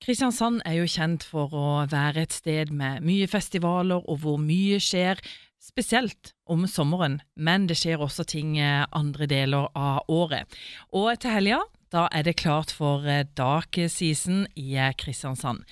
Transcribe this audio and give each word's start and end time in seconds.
Kristiansand 0.00 0.62
er 0.64 0.78
jo 0.78 0.86
kjent 0.88 1.26
for 1.28 1.52
å 1.52 1.70
være 1.90 2.22
et 2.24 2.32
sted 2.32 2.70
med 2.72 3.04
mye 3.04 3.26
festivaler 3.28 4.00
og 4.00 4.22
hvor 4.22 4.38
mye 4.40 4.78
skjer, 4.80 5.20
spesielt 5.60 6.32
om 6.48 6.64
sommeren, 6.64 7.18
men 7.36 7.66
det 7.68 7.76
skjer 7.76 8.00
også 8.00 8.24
ting 8.32 8.54
eh, 8.56 8.86
andre 8.96 9.28
deler 9.28 9.68
av 9.76 10.08
året. 10.08 10.48
Og 10.96 11.12
til 11.20 11.36
helga, 11.36 11.60
da 11.92 12.06
er 12.16 12.24
det 12.24 12.38
klart 12.40 12.72
for 12.72 13.04
eh, 13.04 13.26
dark 13.36 13.76
season 13.92 14.46
i 14.56 14.72
eh, 14.80 14.96
Kristiansand. 14.96 15.68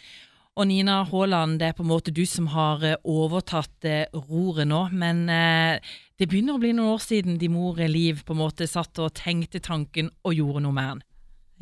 Og 0.61 0.69
Nina 0.69 1.01
Haaland, 1.09 1.57
det 1.63 1.71
er 1.71 1.81
på 1.81 1.87
en 1.87 1.93
måte 1.95 2.13
du 2.13 2.27
som 2.29 2.53
har 2.53 2.85
overtatt 3.09 3.87
roret 4.29 4.69
nå, 4.69 4.81
men 4.91 5.21
det 5.31 6.27
begynner 6.27 6.59
å 6.59 6.61
bli 6.61 6.73
noen 6.75 6.97
år 6.97 7.05
siden 7.05 7.39
de 7.39 7.47
mor 7.47 7.79
Liv 7.79 8.25
på 8.27 8.35
en 8.35 8.41
måte 8.43 8.67
satt 8.67 8.99
og 8.99 9.15
tenkte 9.15 9.63
tanken 9.63 10.11
og 10.27 10.35
gjorde 10.35 10.65
noe 10.67 10.75
med 10.75 10.91
den. 10.91 11.05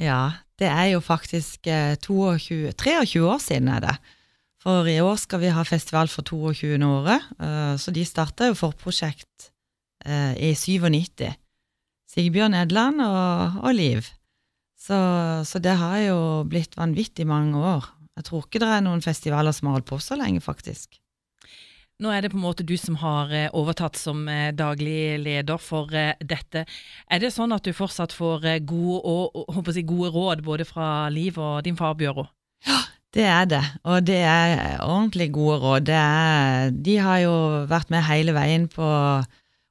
Ja, 0.01 0.43
det 0.61 0.69
er 0.69 0.91
jo 0.93 1.01
faktisk 1.05 1.69
22, 2.05 2.73
23 2.77 3.25
år 3.25 3.41
siden 3.43 3.69
er 3.73 3.83
det. 3.85 3.97
For 4.67 4.89
i 4.91 4.99
år 4.99 5.15
skal 5.21 5.45
vi 5.45 5.53
ha 5.55 5.63
festival 5.63 6.11
for 6.11 6.27
22. 6.27 6.75
året, 6.83 7.23
uh, 7.39 7.77
så 7.79 7.93
de 7.95 8.03
starta 8.03 8.49
jo 8.51 8.57
forprosjekt 8.59 9.51
uh, 10.09 10.35
i 10.35 10.55
97. 10.59 11.29
Sigbjørn 12.11 12.57
Edland 12.59 13.03
og, 13.05 13.61
og 13.63 13.77
Liv. 13.77 14.09
Så, 14.87 14.99
så, 15.47 15.61
det 15.63 15.77
har 15.79 16.01
jo 16.05 16.19
blitt 16.51 16.75
vanvittig 16.79 17.27
mange 17.27 17.59
år. 17.59 17.87
Jeg 18.17 18.27
tror 18.29 18.47
ikke 18.47 18.63
det 18.63 18.73
er 18.73 18.85
noen 18.85 19.05
festivaler 19.05 19.55
som 19.55 19.71
har 19.71 19.79
holdt 19.79 19.89
på 19.91 19.99
så 20.03 20.19
lenge, 20.19 20.43
faktisk. 20.43 20.99
Nå 22.03 22.11
er 22.13 22.25
det 22.25 22.33
på 22.35 22.37
en 22.37 22.45
måte 22.45 22.67
du 22.67 22.75
som 22.77 22.99
har 23.01 23.31
eh, 23.33 23.49
overtatt 23.57 23.97
som 23.97 24.27
daglig 24.53 25.17
leder 25.23 25.61
for 25.63 25.89
dette. 25.89 26.67
Er 27.09 27.23
det 27.23 27.33
sånn 27.33 27.55
at 27.57 27.65
du 27.65 27.73
fortsatt 27.77 28.13
får 28.13 28.45
gode, 28.69 29.01
og, 29.01 29.71
si, 29.73 29.85
gode 29.87 30.13
råd 30.13 30.45
både 30.45 30.67
fra 30.69 31.09
Liv 31.13 31.39
og 31.41 31.63
din 31.65 31.79
far 31.79 31.97
Bjøro? 31.97 32.27
Ja, 32.67 32.83
det 33.17 33.25
er 33.33 33.47
det, 33.49 33.63
og 33.89 34.05
det 34.05 34.19
er 34.29 34.83
ordentlig 34.85 35.31
gode 35.33 35.57
råd. 35.63 35.89
Er, 35.89 36.75
de 36.75 36.99
har 37.01 37.23
jo 37.25 37.37
vært 37.71 37.95
med 37.95 38.05
hele 38.11 38.37
veien 38.37 38.69
på 38.69 38.91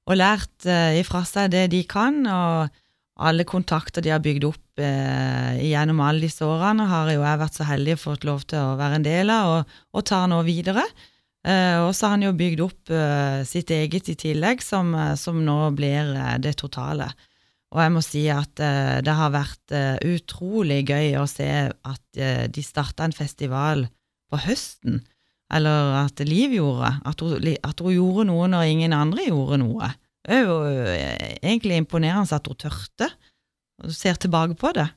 og 0.05 0.13
lært 0.13 0.67
ifra 0.97 1.23
seg 1.25 1.49
det 1.53 1.63
de 1.73 1.79
kan, 1.89 2.19
og 2.29 2.73
alle 3.15 3.45
kontakter 3.47 4.03
de 4.03 4.11
har 4.11 4.23
bygd 4.23 4.43
opp 4.49 4.81
eh, 4.83 5.55
gjennom 5.63 6.01
alle 6.03 6.25
disse 6.25 6.43
årene, 6.43 6.87
har 6.89 7.11
jo 7.13 7.23
jeg 7.23 7.41
vært 7.41 7.57
så 7.57 7.67
heldig 7.69 7.95
å 7.95 8.01
få 8.01 8.15
lov 8.27 8.43
til 8.49 8.59
å 8.59 8.77
være 8.79 8.99
en 8.99 9.05
del 9.05 9.31
av, 9.31 9.51
og, 9.53 9.75
og 9.95 10.07
tar 10.09 10.25
nå 10.31 10.41
videre. 10.47 10.83
Uh, 11.45 11.85
og 11.85 11.91
så 11.93 12.07
har 12.07 12.15
han 12.15 12.25
jo 12.25 12.33
bygd 12.37 12.61
opp 12.65 12.91
sitt 13.45 13.69
eget 13.73 14.09
i 14.09 14.15
tillegg, 14.17 14.63
som, 14.65 14.95
som 15.19 15.37
nå 15.45 15.59
blir 15.77 16.15
det 16.41 16.55
totale. 16.57 17.11
Og 17.75 17.81
jeg 17.83 17.91
må 17.93 18.01
si 18.05 18.23
at 18.31 18.61
det 19.03 19.13
har 19.17 19.33
vært 19.33 19.73
utrolig 20.07 20.79
gøy 20.87 21.17
å 21.19 21.25
se 21.27 21.49
at 21.67 22.19
de 22.55 22.63
starta 22.63 23.03
en 23.03 23.13
festival 23.13 23.83
på 24.31 24.39
høsten, 24.45 25.01
eller 25.53 25.93
at 26.05 26.23
Liv 26.25 26.55
gjorde, 26.55 26.91
at 27.05 27.21
hun, 27.21 27.35
at 27.67 27.83
hun, 27.83 27.93
gjorde 27.93 28.27
noe 28.31 28.47
når 28.49 28.71
ingen 28.71 28.95
andre 28.97 29.27
gjorde 29.27 29.59
noe. 29.61 29.91
Det 30.25 30.39
er 30.39 30.47
jo 30.47 30.57
egentlig 31.45 31.81
imponerende 31.81 32.39
at 32.39 32.47
hun 32.49 32.61
tørte, 32.63 33.09
og 33.83 33.93
ser 33.93 34.17
tilbake 34.17 34.57
på 34.57 34.71
det. 34.77 34.87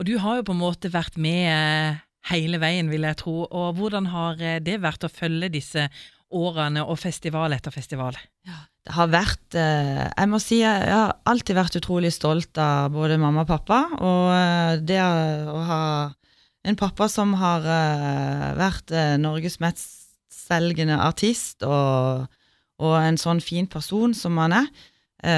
Og 0.00 0.06
du 0.08 0.16
har 0.18 0.40
jo 0.40 0.46
på 0.48 0.56
en 0.56 0.62
måte 0.62 0.90
vært 0.92 1.18
med 1.20 2.00
hele 2.28 2.60
veien, 2.60 2.90
vil 2.92 3.06
jeg 3.08 3.16
tro, 3.22 3.36
og 3.48 3.78
hvordan 3.78 4.10
har 4.12 4.40
det 4.60 4.80
vært 4.82 5.06
å 5.06 5.12
følge 5.12 5.48
disse 5.54 5.88
årene 6.30 6.84
og 6.86 6.98
festival 7.00 7.54
etter 7.56 7.74
festival? 7.74 8.18
Ja, 8.46 8.62
det 8.86 8.94
har 8.96 9.10
vært 9.12 9.56
eh, 9.58 10.06
Jeg 10.06 10.30
må 10.30 10.40
si 10.42 10.60
jeg 10.62 10.88
har 10.88 11.16
alltid 11.28 11.58
vært 11.58 11.78
utrolig 11.80 12.12
stolt 12.14 12.58
av 12.60 12.92
både 12.94 13.18
mamma 13.20 13.44
og 13.44 13.50
pappa. 13.50 13.80
Og 13.98 14.26
eh, 14.34 14.74
det 14.86 15.00
å 15.00 15.62
ha 15.68 15.82
en 16.66 16.78
pappa 16.78 17.08
som 17.10 17.34
har 17.40 17.66
eh, 17.66 18.46
vært 18.58 18.94
Norges 19.20 19.58
mest 19.62 19.98
selgende 20.30 20.98
artist, 20.98 21.62
og, 21.62 22.26
og, 22.82 22.94
en 22.98 23.18
sånn 23.20 23.42
fin 23.44 23.68
person 23.70 24.14
som 24.16 24.38
han 24.42 24.56
er, 24.56 24.70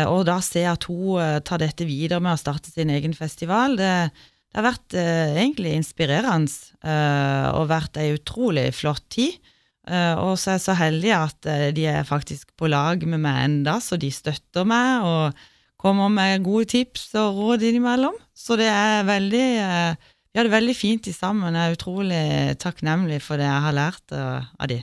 og 0.09 0.22
da 0.28 0.37
se 0.41 0.62
at 0.69 0.87
hun 0.87 1.43
tar 1.44 1.59
dette 1.60 1.84
videre 1.84 2.20
med 2.22 2.37
å 2.37 2.41
starte 2.41 2.70
sin 2.70 2.88
egen 2.94 3.12
festival, 3.19 3.75
det, 3.76 3.91
det 4.52 4.60
har 4.60 4.66
vært 4.68 4.94
egentlig 4.94 5.70
inspirerende 5.78 6.92
og 7.56 7.70
vært 7.70 7.96
ei 7.96 8.10
utrolig 8.12 8.66
flott 8.76 9.06
tid. 9.14 9.38
Uh, 9.82 10.14
og 10.22 10.36
så 10.38 10.52
er 10.52 10.58
jeg 10.60 10.62
så 10.62 10.74
heldig 10.78 11.10
at 11.16 11.48
uh, 11.50 11.68
de 11.74 11.88
er 11.90 12.04
faktisk 12.06 12.52
på 12.58 12.68
lag 12.70 13.02
med 13.02 13.18
meg 13.24 13.40
enda, 13.48 13.80
så 13.82 13.98
de 13.98 14.12
støtter 14.14 14.66
meg 14.68 15.02
og 15.02 15.40
kommer 15.82 16.12
med 16.12 16.44
gode 16.46 16.68
tips 16.70 17.08
og 17.18 17.40
råd 17.40 17.64
innimellom. 17.66 18.14
Så 18.30 18.54
det 18.60 18.70
er 18.70 19.02
veldig 19.08 19.48
uh, 19.58 20.10
Vi 20.32 20.38
har 20.38 20.46
det 20.46 20.54
veldig 20.54 20.76
fint 20.78 21.10
sammen. 21.12 21.58
Jeg 21.58 21.69
er 21.69 21.74
utrolig 21.74 22.22
takknemlig 22.62 23.19
for 23.20 23.36
det 23.36 23.44
jeg 23.44 23.64
har 23.66 23.74
lært 23.76 24.14
av 24.16 24.69
de. 24.70 24.78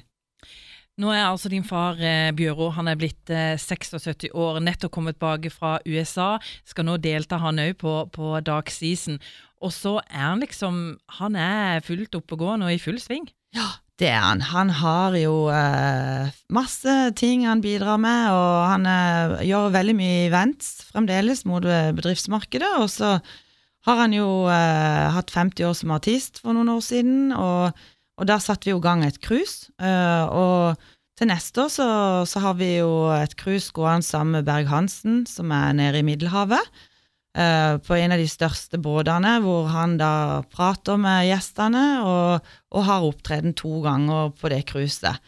Nå 0.99 1.09
er 1.09 1.23
altså 1.23 1.49
din 1.49 1.63
far 1.63 1.95
Bjøro 2.35 2.67
han 2.75 2.91
er 2.91 2.99
blitt 2.99 3.31
76 3.31 4.27
år, 4.29 4.59
nettopp 4.61 4.91
kommet 4.93 5.15
tilbake 5.17 5.49
fra 5.49 5.79
USA. 5.87 6.35
Skal 6.67 6.85
nå 6.85 6.99
delta 7.01 7.39
han 7.41 7.57
òg 7.63 7.79
på, 7.81 7.95
på 8.13 8.35
Dark 8.45 8.69
Season. 8.69 9.17
Og 9.59 9.73
så 9.75 9.97
er 10.07 10.23
han 10.31 10.43
liksom 10.43 10.97
Han 11.19 11.35
er 11.35 11.83
fullt 11.83 12.15
oppegående 12.15 12.69
og 12.69 12.73
i 12.75 12.81
full 12.81 12.99
sving. 13.01 13.27
Ja, 13.55 13.67
det 13.99 14.07
er 14.13 14.23
han. 14.23 14.41
Han 14.53 14.69
har 14.79 15.15
jo 15.19 15.49
eh, 15.51 16.31
masse 16.53 16.95
ting 17.19 17.43
han 17.47 17.63
bidrar 17.63 17.99
med, 17.99 18.29
og 18.31 18.53
han 18.71 18.87
eh, 18.87 19.41
gjør 19.49 19.73
veldig 19.75 19.95
mye 19.97 20.25
events 20.29 20.85
fremdeles 20.91 21.43
mot 21.49 21.65
eh, 21.65 21.89
bedriftsmarkedet. 21.97 22.69
Og 22.79 22.87
så 22.93 23.17
har 23.87 24.03
han 24.03 24.15
jo 24.15 24.45
eh, 24.51 25.09
hatt 25.15 25.33
50 25.35 25.67
år 25.67 25.75
som 25.75 25.95
artist 25.95 26.39
for 26.43 26.55
noen 26.55 26.71
år 26.71 26.85
siden, 26.85 27.33
og, 27.35 27.75
og 28.19 28.29
der 28.29 28.39
satte 28.43 28.69
vi 28.69 28.75
jo 28.75 28.79
i 28.79 28.87
gang 28.87 29.03
et 29.03 29.19
cruise. 29.25 29.67
Eh, 29.81 30.25
og 30.31 30.79
til 31.19 31.27
neste 31.33 31.65
år 31.65 31.73
så, 31.73 31.89
så 32.29 32.39
har 32.45 32.55
vi 32.61 32.77
jo 32.77 33.09
et 33.11 33.35
cruise 33.39 33.73
gående 33.75 34.07
sammen 34.07 34.37
med 34.37 34.47
Berg-Hansen, 34.47 35.25
som 35.27 35.51
er 35.51 35.75
nede 35.75 35.99
i 35.99 36.07
Middelhavet. 36.07 36.63
Eh, 37.39 37.77
på 37.85 37.95
en 37.95 38.11
av 38.11 38.19
de 38.19 38.27
største 38.27 38.79
båtene, 38.83 39.37
hvor 39.39 39.69
han 39.71 39.95
da 39.99 40.41
prater 40.51 40.97
med 40.99 41.29
gjestene 41.29 41.83
og, 42.03 42.47
og 42.75 42.87
har 42.87 43.05
opptreden 43.07 43.53
to 43.55 43.77
ganger 43.85 44.33
på 44.35 44.51
det 44.51 44.65
cruiset. 44.67 45.21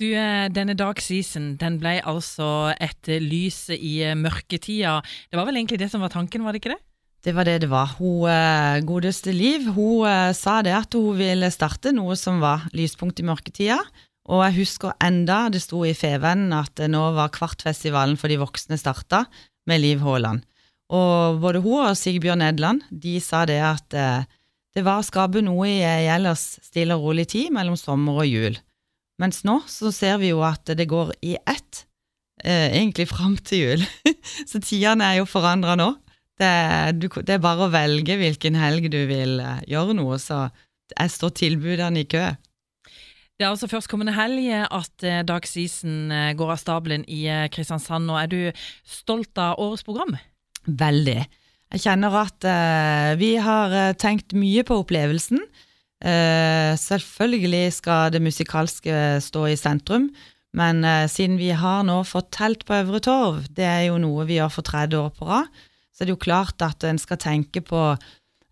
Du, 0.00 0.08
eh, 0.10 0.48
denne 0.50 0.74
Dark 0.76 0.98
Season 1.04 1.52
den 1.60 1.78
ble 1.78 2.00
altså 2.02 2.72
et 2.82 3.06
lys 3.22 3.68
i 3.76 4.00
mørketida. 4.18 4.98
Det 5.30 5.38
var 5.38 5.46
vel 5.46 5.60
egentlig 5.60 5.78
det 5.84 5.92
som 5.92 6.02
var 6.02 6.10
tanken, 6.10 6.42
var 6.42 6.56
det 6.56 6.64
ikke 6.64 6.74
det? 6.74 6.82
Det 7.26 7.36
var 7.36 7.46
det 7.46 7.60
det 7.62 7.70
var. 7.70 7.94
Hun 8.00 8.26
eh, 8.32 8.82
godeste 8.86 9.30
Liv 9.34 9.70
hun 9.76 10.34
sa 10.34 10.58
det 10.66 10.74
at 10.74 10.98
hun 10.98 11.14
ville 11.20 11.52
starte 11.54 11.94
noe 11.94 12.18
som 12.18 12.42
var 12.42 12.66
lyspunkt 12.74 13.22
i 13.22 13.28
mørketida. 13.30 13.78
Og 14.26 14.42
jeg 14.48 14.58
husker 14.58 14.98
enda 15.06 15.44
det 15.54 15.62
sto 15.62 15.84
i 15.86 15.94
Fevennen 15.94 16.50
at 16.56 16.82
nå 16.90 17.06
var 17.14 17.30
Kvartfestivalen 17.34 18.18
for 18.18 18.32
de 18.32 18.42
voksne 18.42 18.74
starta, 18.80 19.22
med 19.70 19.82
Liv 19.82 20.02
Haaland. 20.02 20.42
Og 20.94 21.40
både 21.42 21.62
hun 21.64 21.88
og 21.88 21.98
Sigbjørn 21.98 22.44
Edland 22.46 22.84
de 22.90 23.16
sa 23.22 23.42
det 23.48 23.58
at 23.64 23.96
eh, 23.96 24.28
det 24.76 24.84
var 24.86 25.00
å 25.00 25.06
skape 25.06 25.42
noe 25.42 25.66
i 25.70 25.80
ei 25.86 26.06
ellers 26.12 26.58
stille 26.62 26.94
og 26.98 27.08
rolig 27.08 27.26
tid 27.32 27.50
mellom 27.54 27.78
sommer 27.80 28.22
og 28.22 28.28
jul. 28.28 28.58
Mens 29.20 29.42
nå 29.48 29.62
så 29.70 29.90
ser 29.94 30.20
vi 30.20 30.30
jo 30.34 30.42
at 30.44 30.68
det 30.76 30.86
går 30.90 31.14
i 31.24 31.34
ett, 31.40 31.86
eh, 32.44 32.68
egentlig 32.76 33.08
fram 33.10 33.38
til 33.40 33.62
jul. 33.64 33.86
så 34.50 34.60
tidene 34.60 35.08
er 35.08 35.22
jo 35.22 35.30
forandra 35.30 35.78
nå. 35.80 35.94
Det, 36.36 36.52
du, 37.00 37.08
det, 37.08 37.38
er 37.38 37.40
bare 37.40 37.64
å 37.64 37.72
velge 37.72 38.18
hvilken 38.20 38.58
helg 38.60 38.90
du 38.92 39.00
vil 39.08 39.40
eh, 39.40 39.62
gjøre 39.72 39.96
noe, 39.96 40.20
så 40.20 40.50
jeg 40.92 41.14
står 41.14 41.32
tilbudene 41.40 42.04
i 42.04 42.10
kø. 42.10 42.28
Det 43.36 43.44
er 43.44 43.50
altså 43.52 43.68
førstkommende 43.68 44.14
helg 44.16 44.46
at 44.64 44.94
dagsisen 45.02 45.26
Dag 45.28 45.48
Sisen 45.48 45.96
eh, 46.12 46.30
går 46.36 46.54
av 46.54 46.60
stabelen 46.60 47.02
i 47.08 47.26
eh, 47.28 47.48
Kristiansand. 47.52 48.08
Nå 48.08 48.16
er 48.16 48.30
du 48.32 48.38
stolt 48.88 49.36
av 49.40 49.60
årets 49.60 49.84
program? 49.84 50.14
Veldig. 50.66 51.20
Jeg 51.74 51.82
kjenner 51.82 52.14
at 52.20 52.46
uh, 52.46 53.12
vi 53.18 53.34
har 53.42 53.72
uh, 53.74 53.94
tenkt 53.98 54.36
mye 54.38 54.62
på 54.66 54.80
opplevelsen. 54.82 55.40
Uh, 56.04 56.72
selvfølgelig 56.78 57.64
skal 57.74 58.12
det 58.14 58.22
musikalske 58.22 59.18
stå 59.24 59.46
i 59.50 59.56
sentrum, 59.58 60.10
men 60.56 60.86
siden 61.12 61.34
vi 61.36 61.50
har 61.52 61.82
nå 61.84 61.98
fått 62.08 62.30
telt 62.32 62.62
på 62.64 62.72
Øvre 62.78 63.00
Torv, 63.04 63.42
det 63.52 63.66
er 63.66 63.82
jo 63.90 63.98
noe 64.00 64.24
vi 64.24 64.38
gjør 64.38 64.54
for 64.54 64.64
tredje 64.64 64.96
år 64.96 65.10
på 65.12 65.26
rad, 65.28 65.50
så 65.92 66.00
er 66.00 66.08
det 66.08 66.14
jo 66.14 66.22
klart 66.22 66.64
at 66.64 66.86
en 66.88 66.96
skal 66.96 67.20
tenke 67.20 67.60
på 67.60 67.82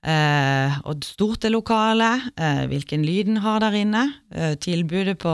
hvor 0.05 0.99
stort 1.01 1.47
det 1.47 1.55
lokalet, 1.55 2.27
hvilken 2.69 3.07
lyd 3.09 3.31
en 3.33 3.41
har 3.41 3.63
der 3.65 3.79
inne, 3.79 4.03
tilbudet 4.61 5.17
på 5.23 5.33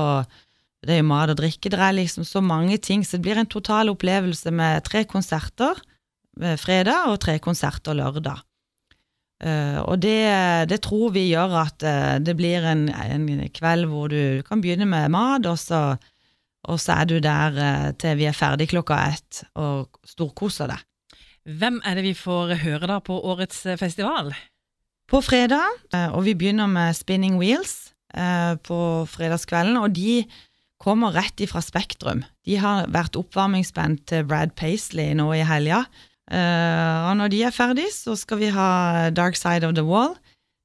det 0.87 0.95
er 0.95 1.01
jo 1.01 1.09
mat 1.11 1.33
og 1.35 1.41
drikke, 1.41 1.73
det 1.75 1.81
er 1.83 1.97
liksom 1.99 2.23
så 2.29 2.39
mange 2.39 2.79
ting, 2.79 3.03
så 3.03 3.19
det 3.19 3.27
blir 3.27 3.43
en 3.43 3.51
total 3.51 3.91
opplevelse 3.91 4.55
med 4.55 4.87
tre 4.87 5.03
konserter 5.11 5.75
Eh, 5.75 5.90
fredag 6.39 7.11
og 7.11 7.21
tre 7.25 7.39
konserter 7.43 7.97
lørdag. 7.99 8.45
Uh, 9.41 9.81
og 9.89 10.03
det, 10.03 10.21
det, 10.69 10.83
tror 10.85 11.15
vi 11.15 11.31
gjør 11.31 11.55
at 11.63 11.81
uh, 11.81 12.19
det 12.21 12.35
blir 12.37 12.67
en, 12.69 12.91
en, 12.93 13.25
kveld 13.57 13.87
hvor 13.89 14.13
du 14.13 14.45
kan 14.45 14.61
begynne 14.61 14.85
med 14.85 15.09
mat, 15.15 15.49
og 15.49 15.57
så, 15.57 15.97
og 16.69 16.77
så 16.77 16.99
er 17.01 17.09
du 17.09 17.17
der 17.25 17.57
uh, 17.57 17.89
til 17.97 18.21
vi 18.21 18.29
er 18.29 18.37
ferdig 18.37 18.69
klokka 18.69 19.01
ett 19.09 19.41
og 19.57 19.97
storkoser 20.05 20.69
deg. 20.75 20.85
Hvem 21.57 21.81
er 21.89 21.97
det 21.97 22.05
vi 22.05 22.15
får 22.15 22.59
høre 22.61 22.93
da 22.93 23.01
på 23.01 23.17
årets 23.17 23.65
festival? 23.81 24.35
på 25.11 25.21
fredag, 25.25 25.67
eh, 25.95 26.11
og 26.15 26.25
vi 26.29 26.37
begynner 26.39 26.71
med 26.71 26.95
Spinning 26.95 27.39
Wheels 27.41 27.91
eh, 28.15 28.55
på 28.63 28.79
fredagskvelden. 29.11 29.79
Og 29.81 29.95
de 29.97 30.23
kommer 30.81 31.17
rett 31.17 31.43
ifra 31.43 31.63
Spektrum. 31.65 32.23
De 32.47 32.59
har 32.63 32.89
vært 32.93 33.19
oppvarmingsband 33.19 34.05
til 34.11 34.29
Brad 34.29 34.55
Paisley 34.59 35.13
nå 35.19 35.33
i 35.35 35.45
helga. 35.47 35.85
Og 36.31 37.17
når 37.19 37.33
de 37.33 37.43
er 37.43 37.55
ferdig, 37.55 37.89
så 37.91 38.15
skal 38.15 38.39
vi 38.39 38.51
ha 38.55 39.11
Dark 39.11 39.35
Side 39.35 39.67
of 39.67 39.75
the 39.75 39.83
Wall. 39.87 40.15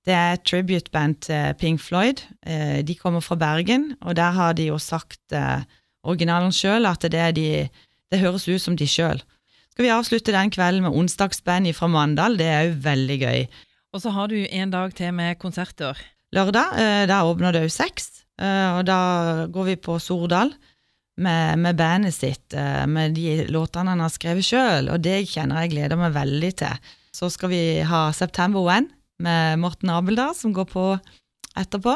Det 0.06 0.14
er 0.14 0.36
et 0.36 0.44
tribute-band 0.46 1.16
til 1.26 1.56
Pink 1.58 1.82
Floyd. 1.82 2.22
de 2.86 2.96
kommer 2.96 3.20
fra 3.20 3.36
Bergen, 3.36 3.96
og 4.02 4.16
der 4.16 4.32
har 4.32 4.54
de 4.54 4.68
jo 4.68 4.78
sagt 4.78 5.34
originalen 6.06 6.54
sjøl 6.54 6.86
at 6.86 7.02
det, 7.02 7.36
de, 7.36 7.68
det 8.12 8.22
høres 8.22 8.48
ut 8.48 8.62
som 8.62 8.78
de 8.78 8.86
sjøl. 8.86 9.24
Skal 9.76 9.90
vi 9.90 9.92
avslutte 9.92 10.32
den 10.32 10.52
kvelden 10.54 10.86
med 10.86 10.94
onsdagsband 10.96 11.68
fra 11.76 11.90
Mandal, 11.92 12.38
det 12.40 12.46
er 12.48 12.62
jo 12.70 12.78
veldig 12.86 13.18
gøy. 13.20 13.42
Og 13.92 14.04
så 14.04 14.14
har 14.16 14.30
du 14.32 14.38
en 14.40 14.72
dag 14.72 14.94
til 14.96 15.12
med 15.16 15.36
konserter. 15.42 16.00
Lørdag, 16.36 16.78
eh, 16.80 17.04
da 17.08 17.24
åpner 17.28 17.52
det 17.52 17.66
òg 17.66 17.72
seks, 17.72 18.24
eh, 18.40 18.70
og 18.78 18.86
da 18.88 19.48
går 19.52 19.64
vi 19.72 19.76
på 19.76 19.98
Sordal 20.00 20.54
med, 21.22 21.62
med, 21.64 21.78
bandet 21.80 22.16
sitt, 22.16 22.54
eh, 22.54 22.84
med 22.88 23.16
de 23.16 23.46
låtene 23.52 23.94
han 23.94 24.04
har 24.04 24.12
skrevet 24.14 24.46
sjøl, 24.46 24.92
og 24.92 25.04
det 25.06 25.24
kjenner 25.32 25.64
jeg 25.64 25.76
gleder 25.76 26.00
meg 26.00 26.16
veldig 26.16 26.52
til. 26.64 26.92
Så 27.16 27.32
skal 27.32 27.54
vi 27.54 27.64
ha 27.88 28.10
September 28.16 28.66
When 28.66 28.90
med 29.24 29.62
Morten 29.64 29.94
Abeldal, 29.94 30.36
som 30.36 30.54
går 30.56 30.68
på 30.74 30.86
etterpå. 31.56 31.96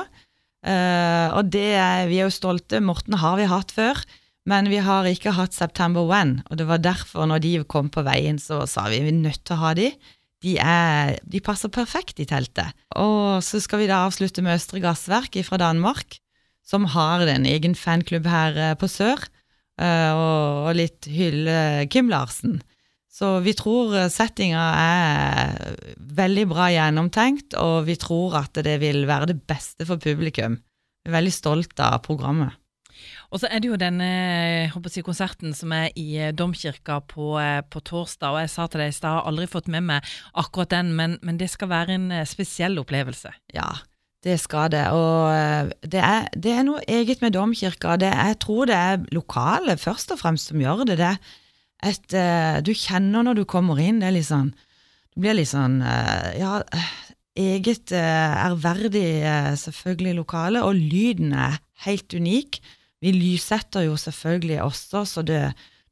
og 1.36 1.50
det 1.52 1.70
er, 1.76 2.08
vi 2.08 2.20
er 2.20 2.28
jo 2.28 2.32
stolte. 2.32 2.80
Morten 2.80 3.18
har 3.20 3.36
vi 3.40 3.48
hatt 3.48 3.72
før. 3.76 4.00
Men 4.48 4.70
vi 4.72 4.80
har 4.82 5.06
ikke 5.06 5.36
hatt 5.36 5.54
September 5.54 6.08
When, 6.08 6.40
og 6.50 6.58
det 6.58 6.66
var 6.70 6.80
derfor, 6.82 7.28
når 7.28 7.44
de 7.44 7.52
kom 7.70 7.90
på 7.92 8.02
veien, 8.08 8.40
så 8.40 8.64
sa 8.68 8.88
vi 8.90 9.02
vi 9.04 9.12
er 9.12 9.20
nødt 9.20 9.44
til 9.44 9.58
å 9.58 9.64
ha 9.66 9.74
de 9.78 9.92
de, 10.44 10.56
er, 10.64 11.18
de 11.28 11.42
passer 11.44 11.72
perfekt 11.74 12.22
i 12.24 12.28
teltet. 12.28 12.76
Og 12.96 13.44
så 13.44 13.60
skal 13.60 13.82
vi 13.82 13.90
da 13.90 14.06
avslutte 14.06 14.44
med 14.46 14.56
Østre 14.56 14.82
Gassverk 14.84 15.36
fra 15.48 15.60
Danmark, 15.60 16.20
som 16.70 16.86
har 16.94 17.26
en 17.26 17.48
egen 17.50 17.76
fanklubb 17.78 18.30
her 18.30 18.58
eh, 18.58 18.76
på 18.80 18.90
Sør, 18.92 19.26
eh, 19.82 20.12
og 20.14 20.76
litt 20.78 21.10
hylle 21.10 21.88
Kim 21.90 22.12
Larsen. 22.14 22.60
Så 23.10 23.40
vi 23.44 23.56
tror 23.58 23.96
settinga 24.14 24.62
er 24.80 25.76
veldig 25.98 26.46
bra 26.54 26.70
gjennomtenkt, 26.72 27.58
og 27.60 27.90
vi 27.90 27.98
tror 28.00 28.38
at 28.46 28.62
det 28.64 28.78
vil 28.80 29.04
være 29.10 29.34
det 29.34 29.42
beste 29.50 29.88
for 29.90 30.00
publikum. 30.00 30.62
Vi 31.04 31.12
er 31.12 31.18
veldig 31.18 31.34
stolt 31.36 31.82
av 31.84 32.00
programmet. 32.06 32.56
Og 33.30 33.42
så 33.42 33.50
er 33.50 33.62
det 33.62 33.70
jo 33.70 33.78
denne 33.80 34.08
jeg, 34.10 35.04
konserten 35.06 35.54
som 35.58 35.74
er 35.76 35.92
i 36.00 36.08
eh, 36.18 36.34
Domkirka 36.34 37.00
på, 37.10 37.36
eh, 37.42 37.62
på, 37.62 37.82
torsdag. 37.86 38.34
og 38.34 38.42
Jeg 38.42 38.54
sa 38.56 38.66
til 38.68 38.84
deg 38.84 38.94
i 38.94 38.98
stad, 38.98 39.22
aldri 39.30 39.46
fått 39.50 39.70
med 39.70 39.86
meg 39.86 40.14
akkurat 40.34 40.74
den, 40.74 40.94
men, 40.98 41.18
men, 41.22 41.38
det 41.38 41.52
skal 41.54 41.70
være 41.72 41.98
en 41.98 42.10
eh, 42.16 42.28
spesiell 42.30 42.80
opplevelse. 42.82 43.34
Ja, 43.54 43.70
det 44.26 44.36
skal 44.42 44.72
det. 44.74 44.86
Og 44.92 45.72
det 45.84 46.02
er, 46.04 46.28
det 46.36 46.54
er 46.54 46.66
noe 46.68 46.84
eget 46.88 47.22
med 47.24 47.36
Domkirka. 47.36 47.96
Det, 48.00 48.10
jeg 48.12 48.40
tror 48.44 48.70
det 48.70 48.78
er 48.78 49.06
lokale 49.16 49.78
først 49.80 50.12
og 50.16 50.20
fremst 50.22 50.52
som 50.52 50.62
gjør 50.62 50.86
det. 50.90 50.98
det 51.00 51.14
et, 51.88 52.16
du 52.66 52.74
kjenner 52.76 53.24
når 53.24 53.40
du 53.40 53.46
kommer 53.48 53.80
inn, 53.80 54.02
det 54.02 54.10
er 54.10 54.18
litt 54.18 54.28
sånn 54.28 54.50
Du 55.16 55.22
blir 55.24 55.38
litt 55.38 55.48
sånn 55.48 55.78
Ja, 55.80 56.58
eget 57.40 57.94
ærverdig, 57.96 59.24
selvfølgelig, 59.62 60.18
lokale, 60.18 60.66
og 60.68 60.76
lyden 60.76 61.32
er 61.32 61.62
helt 61.86 62.12
unik. 62.12 62.60
Vi 63.00 63.14
lyssetter 63.16 63.88
jo 63.88 63.96
selvfølgelig 63.96 64.60
også, 64.66 65.06
så 65.08 65.24
det, 65.24 65.46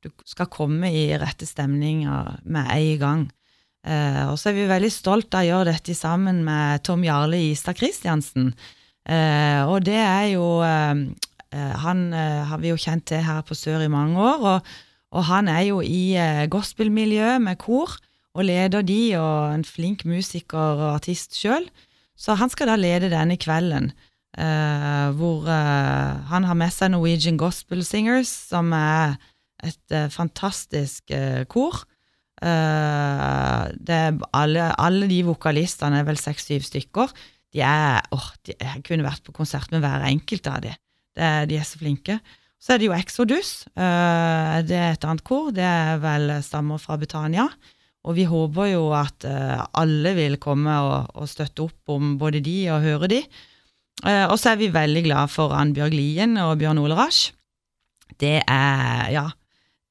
du 0.03 0.12
skal 0.27 0.51
komme 0.51 0.91
i 0.91 1.07
rette 1.15 1.47
stemninger 1.47 2.35
med 2.44 2.71
en 2.75 3.00
gang. 3.00 3.24
Eh, 3.88 4.24
og 4.28 4.36
så 4.39 4.51
er 4.51 4.57
vi 4.57 4.68
veldig 4.68 4.92
stolt 4.92 5.31
av 5.38 5.45
å 5.45 5.48
gjøre 5.48 5.72
dette 5.72 5.95
sammen 5.95 6.42
med 6.44 6.84
Tom 6.84 7.06
Jarle 7.07 7.39
Istad 7.54 7.78
Kristiansen. 7.80 8.51
Eh, 9.07 9.62
og 9.63 9.86
det 9.88 10.00
er 10.01 10.25
jo 10.34 10.60
eh, 10.68 11.07
eh 11.56 11.75
Han 11.86 12.12
eh, 12.12 12.44
har 12.50 12.60
vi 12.60 12.74
jo 12.74 12.75
kjent 12.75 13.06
til 13.07 13.24
her 13.24 13.42
på 13.48 13.56
Sør 13.56 13.86
i 13.86 13.88
mange 13.88 14.19
år, 14.19 14.44
og, 14.44 14.74
og 15.16 15.24
han 15.24 15.48
er 15.48 15.62
jo 15.69 15.80
i 15.80 16.18
eh, 16.19 16.50
gospelmiljøet 16.51 17.42
med 17.42 17.57
kor 17.57 17.95
og 18.38 18.44
leder 18.45 18.84
de, 18.84 19.18
og 19.18 19.56
en 19.56 19.63
flink 19.66 20.04
musiker 20.06 20.57
og 20.78 20.95
artist 20.98 21.34
sjøl. 21.39 21.66
Så 22.18 22.36
han 22.38 22.50
skal 22.50 22.68
da 22.69 22.75
lede 22.75 23.10
denne 23.10 23.38
kvelden. 23.38 23.92
Uh, 24.38 25.10
hvor 25.18 25.48
uh, 25.50 26.22
han 26.30 26.44
har 26.45 26.54
med 26.54 26.69
seg 26.69 26.92
Norwegian 26.92 27.39
Gospel 27.42 27.81
Singers, 27.86 28.30
som 28.30 28.69
er 28.75 29.16
et 29.66 29.95
uh, 29.95 30.06
fantastisk 30.13 31.10
kor. 31.50 31.88
Alle, 34.38 34.66
alle, 34.78 35.07
de 35.10 35.24
vokalistene, 35.25 36.00
er 36.01 36.07
vel 36.07 36.19
seks-syv 36.22 36.62
stykker, 36.68 37.13
de 37.56 37.63
er 37.66 38.04
åh, 38.13 38.30
de, 38.45 38.54
Jeg 38.60 38.84
kunne 38.86 39.06
vært 39.07 39.24
på 39.25 39.34
konsert 39.34 39.72
med 39.72 39.81
hver 39.81 40.06
enkelt 40.06 40.48
av 40.51 40.62
de. 40.62 40.74
Det, 41.18 41.50
de 41.50 41.57
er 41.57 41.66
så 41.66 41.80
flinke. 41.80 42.19
Så 42.62 42.74
er 42.74 42.78
det 42.81 42.88
jo 42.89 42.94
Exodus. 42.94 43.66
det 43.74 44.78
er 44.78 44.92
et 44.92 45.06
annet 45.07 45.24
kor. 45.25 45.51
Det 45.56 45.63
er 45.63 45.98
vel 46.04 46.44
stammer 46.45 46.78
fra 46.81 46.98
Betania. 46.98 47.48
Og 48.06 48.16
vi 48.18 48.25
håper 48.30 48.66
jo 48.74 48.92
at 48.94 49.25
alle 49.25 50.13
vil 50.18 50.38
komme 50.38 50.74
og, 50.84 51.10
og 51.16 51.30
støtte 51.30 51.63
opp 51.66 51.89
om 51.95 52.18
både 52.19 52.44
de 52.45 52.69
og 52.74 52.84
høre 52.86 53.07
de. 53.16 53.24
Uh, 54.06 54.30
og 54.30 54.38
så 54.38 54.54
er 54.54 54.62
vi 54.62 54.69
veldig 54.74 55.04
glad 55.07 55.31
for 55.34 55.56
Annbjørg 55.57 55.95
Lien 55.95 56.38
og 56.38 56.60
Bjørn 56.62 56.81
Ole. 56.84 57.07
Det 58.22 58.42
er 58.45 59.10
Ja, 59.13 59.30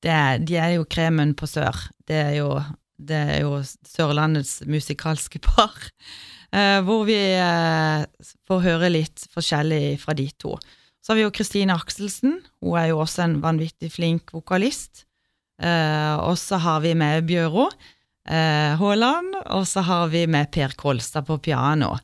det 0.03 0.47
de 0.47 0.57
er 0.57 0.77
jo 0.77 0.87
kremen 0.87 1.35
på 1.35 1.49
sør. 1.51 1.75
Det 2.07 2.19
er 2.19 2.35
jo, 2.39 2.51
det 2.97 3.19
er 3.35 3.45
jo 3.45 3.61
Sørlandets 3.65 4.61
musikalske 4.69 5.41
par. 5.43 5.75
Uh, 6.55 6.81
hvor 6.87 7.05
vi 7.09 7.19
uh, 7.39 8.07
får 8.49 8.65
høre 8.67 8.93
litt 8.93 9.27
forskjellig 9.35 9.99
fra 10.03 10.17
de 10.19 10.29
to. 10.39 10.57
Så 11.03 11.13
har 11.13 11.21
vi 11.21 11.27
jo 11.27 11.35
Kristine 11.35 11.77
Akselsen. 11.77 12.41
Hun 12.65 12.79
er 12.81 12.91
jo 12.91 13.03
også 13.05 13.27
en 13.27 13.41
vanvittig 13.43 13.93
flink 13.95 14.33
vokalist. 14.35 15.05
og 15.57 16.35
så 16.37 16.59
har 16.61 16.81
vi 16.83 16.91
med 16.99 17.25
Bjøro 17.25 17.71
Haaland, 18.27 19.37
og 19.55 19.65
så 19.71 19.81
har 19.87 20.11
vi 20.13 20.27
med 20.27 20.51
Per 20.53 20.75
Kolstad 20.77 21.25
på 21.31 21.39
piano. 21.39 21.95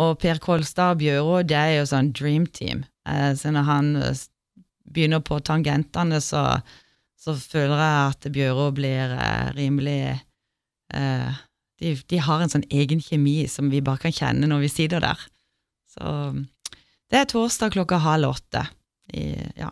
Og 0.00 0.18
Per 0.18 0.40
Kolstad 0.42 0.94
og 0.94 1.02
Bjøro, 1.02 1.42
det 1.46 1.58
er 1.58 1.76
jo 1.78 1.86
sånn 1.90 2.10
dream 2.14 2.46
team. 2.46 2.84
Eh, 3.08 3.32
så 3.38 3.52
når 3.54 3.68
han 3.68 3.90
eh, 4.00 4.24
begynner 4.94 5.22
på 5.24 5.38
tangentene, 5.46 6.20
så, 6.22 6.44
så 7.24 7.34
føler 7.40 7.78
jeg 7.80 8.12
at 8.12 8.26
Bjøro 8.34 8.68
blir 8.76 9.14
eh, 9.16 9.52
rimelig 9.56 10.00
eh, 10.12 11.38
de, 11.80 11.94
de, 12.10 12.18
har 12.20 12.42
en 12.44 12.52
sånn 12.52 12.66
egen 12.68 13.00
kjemi 13.02 13.46
som 13.50 13.70
vi 13.72 13.80
bare 13.84 14.04
kan 14.04 14.14
kjenne 14.14 14.48
når 14.50 14.66
vi 14.66 14.72
sitter 14.72 15.02
der. 15.04 15.22
Så 15.88 16.10
det 17.10 17.22
er 17.22 17.30
torsdag 17.30 17.72
klokka 17.74 17.98
halv 18.04 18.34
åtte. 18.34 18.66
I, 19.14 19.32
ja. 19.58 19.70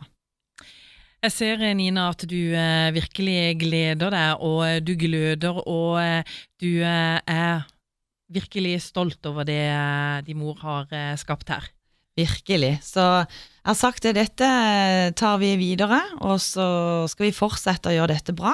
Jeg 1.23 1.35
ser, 1.35 1.63
Nina, 1.79 2.09
at 2.11 2.25
du 2.27 2.55
eh, 2.59 2.89
virkelig 2.97 3.61
gleder 3.61 4.11
deg, 4.11 4.43
og 4.43 4.83
du 4.83 4.97
gløder, 4.99 5.61
og 5.71 6.27
du 6.63 6.83
er 6.83 7.63
virkelig 8.33 8.81
stolt 8.89 9.27
over 9.29 9.47
det 9.47 9.63
din 10.27 10.41
mor 10.41 10.59
har 10.65 10.91
eh, 10.91 11.15
skapt 11.21 11.53
her. 11.53 11.69
Virkelig. 12.19 12.77
Så 12.85 13.03
jeg 13.03 13.71
har 13.71 13.79
sagt 13.79 14.05
det, 14.05 14.17
dette 14.19 14.45
eh, 14.45 15.13
tar 15.17 15.39
vi 15.41 15.55
videre, 15.57 16.03
og 16.21 16.37
så 16.43 17.07
skal 17.09 17.29
vi 17.29 17.37
fortsette 17.37 17.89
å 17.89 17.95
gjøre 17.95 18.17
dette 18.17 18.35
bra. 18.37 18.53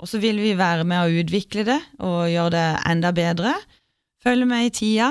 Og 0.00 0.08
så 0.08 0.20
vil 0.22 0.38
vi 0.40 0.54
være 0.56 0.86
med 0.88 1.02
å 1.02 1.20
utvikle 1.22 1.66
det 1.66 1.80
og 1.98 2.30
gjøre 2.30 2.54
det 2.54 2.68
enda 2.88 3.10
bedre. 3.16 3.56
Følge 4.22 4.46
med 4.48 4.68
i 4.68 4.72
tida. 4.78 5.10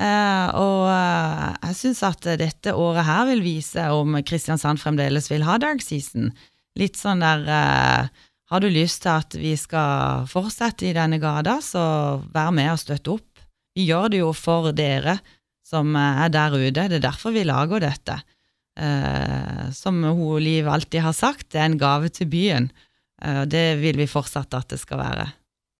Eh, 0.00 0.46
og 0.58 0.84
jeg 0.90 1.78
syns 1.80 2.04
at 2.06 2.28
dette 2.38 2.76
året 2.76 3.08
her 3.08 3.24
vil 3.32 3.42
vise 3.42 3.88
om 3.94 4.20
Kristiansand 4.26 4.82
fremdeles 4.82 5.30
vil 5.32 5.46
ha 5.48 5.56
dark 5.62 5.82
season. 5.82 6.30
Litt 6.78 7.00
sånn 7.00 7.24
der 7.24 8.10
Har 8.50 8.62
du 8.62 8.66
lyst 8.66 9.04
til 9.04 9.14
at 9.14 9.34
vi 9.38 9.52
skal 9.54 10.26
fortsette 10.26 10.88
i 10.88 10.94
denne 10.94 11.20
gata, 11.22 11.60
så 11.62 12.18
vær 12.34 12.50
med 12.50 12.72
og 12.72 12.80
støtte 12.82 13.12
opp. 13.14 13.44
Vi 13.78 13.86
gjør 13.86 14.10
det 14.10 14.22
jo 14.24 14.32
for 14.34 14.72
dere 14.74 15.20
som 15.70 15.94
er 15.98 16.30
der 16.34 16.56
ute, 16.56 16.88
det 16.90 16.98
er 16.98 17.08
derfor 17.10 17.34
vi 17.34 17.46
lager 17.46 17.82
dette. 17.84 18.18
Eh, 18.80 19.66
som 19.76 20.02
hun 20.02 20.42
Liv 20.42 20.68
alltid 20.68 21.04
har 21.04 21.16
sagt, 21.16 21.50
det 21.52 21.60
er 21.60 21.70
en 21.70 21.80
gave 21.80 22.10
til 22.14 22.30
byen. 22.30 22.70
Eh, 23.22 23.44
det 23.50 23.80
vil 23.82 24.00
vi 24.00 24.10
fortsette 24.10 24.58
at 24.58 24.72
det 24.72 24.80
skal 24.82 25.02
være. 25.02 25.28